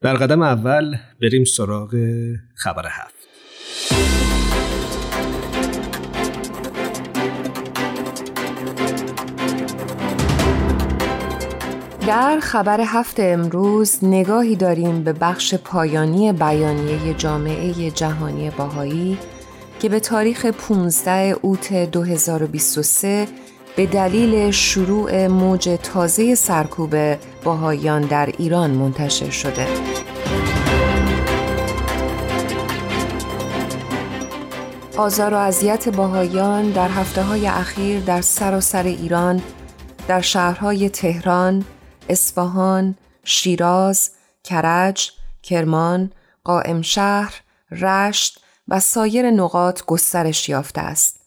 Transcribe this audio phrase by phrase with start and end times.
[0.00, 1.94] در قدم اول بریم سراغ
[2.54, 3.14] خبر هفت.
[12.06, 19.18] در خبر هفته امروز نگاهی داریم به بخش پایانی بیانیه جامعه جهانی باهایی
[19.80, 23.26] که به تاریخ 15 اوت 2023
[23.78, 29.66] به دلیل شروع موج تازه سرکوب باهایان در ایران منتشر شده.
[34.96, 39.42] آزار و اذیت باهایان در هفته های اخیر در سراسر ایران
[40.08, 41.64] در شهرهای تهران،
[42.08, 44.10] اصفهان، شیراز،
[44.44, 45.10] کرج،
[45.42, 46.12] کرمان،
[46.44, 47.34] قائم شهر،
[47.70, 51.17] رشت و سایر نقاط گسترش یافته است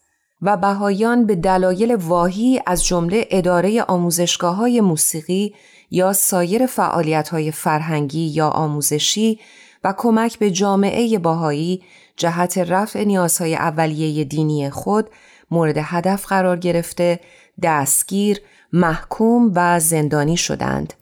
[0.42, 5.54] و بهایان به دلایل واهی از جمله اداره آموزشگاه های موسیقی
[5.90, 9.40] یا سایر فعالیت های فرهنگی یا آموزشی
[9.84, 11.82] و کمک به جامعه باهایی
[12.16, 15.10] جهت رفع نیازهای اولیه دینی خود
[15.50, 17.20] مورد هدف قرار گرفته
[17.62, 18.40] دستگیر
[18.72, 20.94] محکوم و زندانی شدند.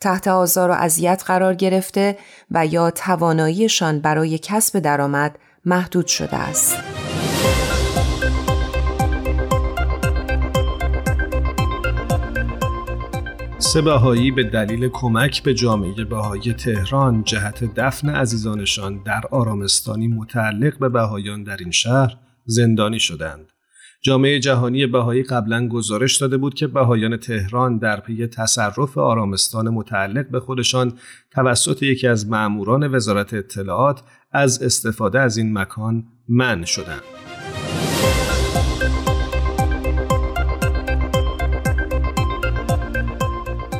[0.00, 2.18] تحت آزار و اذیت قرار گرفته
[2.50, 6.76] و یا تواناییشان برای کسب درآمد محدود شده است.
[13.58, 20.78] سه بهایی به دلیل کمک به جامعه بهایی تهران جهت دفن عزیزانشان در آرامستانی متعلق
[20.78, 23.52] به بهایان در این شهر زندانی شدند.
[24.02, 30.28] جامعه جهانی بهایی قبلا گزارش داده بود که بهایان تهران در پی تصرف آرامستان متعلق
[30.28, 30.92] به خودشان
[31.30, 37.15] توسط یکی از ماموران وزارت اطلاعات از استفاده از این مکان من شدند.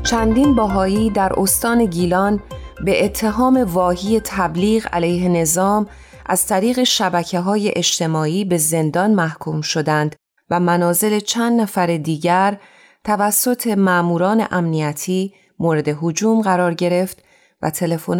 [0.07, 2.43] چندین باهایی در استان گیلان
[2.85, 5.87] به اتهام واهی تبلیغ علیه نظام
[6.27, 10.17] از طریق شبکه های اجتماعی به زندان محکوم شدند
[10.51, 12.61] و منازل چند نفر دیگر
[13.05, 17.23] توسط ماموران امنیتی مورد هجوم قرار گرفت
[17.63, 17.71] و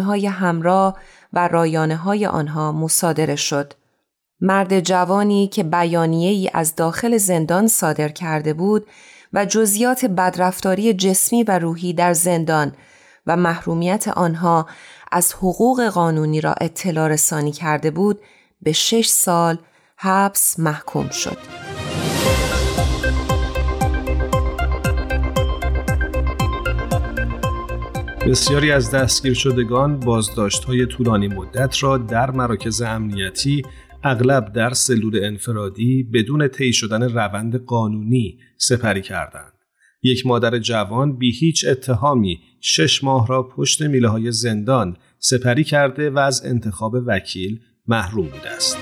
[0.01, 0.97] های همراه
[1.33, 3.73] و رایانه های آنها مصادره شد.
[4.41, 8.87] مرد جوانی که بیانیه ای از داخل زندان صادر کرده بود
[9.37, 12.71] و جزیات بدرفتاری جسمی و روحی در زندان
[13.27, 14.67] و محرومیت آنها
[15.11, 18.19] از حقوق قانونی را اطلاع رسانی کرده بود
[18.61, 19.57] به شش سال
[19.97, 21.37] حبس محکوم شد.
[28.27, 33.63] بسیاری از دستگیر شدگان بازداشت های طولانی مدت را در مراکز امنیتی
[34.09, 39.53] اغلب در سلول انفرادی بدون طی شدن روند قانونی سپری کردند.
[40.03, 46.09] یک مادر جوان بی هیچ اتهامی شش ماه را پشت میله های زندان سپری کرده
[46.09, 48.77] و از انتخاب وکیل محروم بوده است.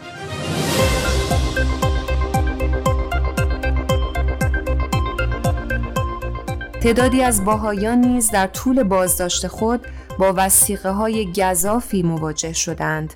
[6.82, 9.82] تعدادی از باهایان نیز در طول بازداشت خود
[10.20, 13.14] با وسیقه های گذافی مواجه شدند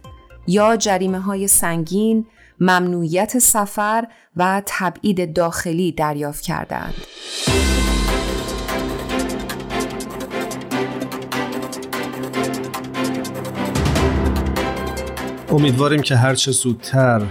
[0.49, 2.25] یا جریمه های سنگین،
[2.59, 6.93] ممنوعیت سفر و تبعید داخلی دریافت کردند.
[15.49, 17.21] امیدواریم که هرچه زودتر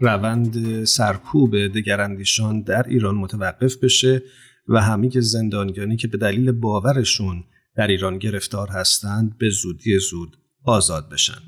[0.00, 4.22] روند سرکوب دگراندیشان در ایران متوقف بشه
[4.68, 7.44] و همه زندانیانی که به دلیل باورشون
[7.76, 11.38] در ایران گرفتار هستند به زودی زود آزاد بشن.